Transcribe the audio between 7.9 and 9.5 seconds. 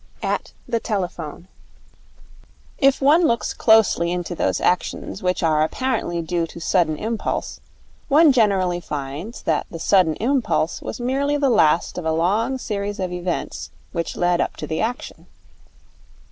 one generally finds